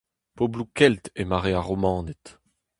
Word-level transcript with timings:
Pobloù 0.35 0.67
kelt 0.77 1.03
e 1.21 1.23
mare 1.29 1.51
ar 1.59 1.65
Romaned. 1.67 2.25